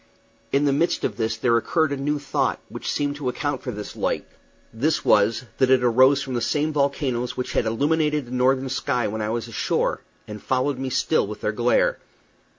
[0.51, 3.69] In the midst of this there occurred a new thought, which seemed to account for
[3.69, 4.25] this light
[4.73, 9.07] this was, that it arose from these same volcanoes which had illuminated the northern sky
[9.07, 11.99] when I was ashore, and followed me still with their glare.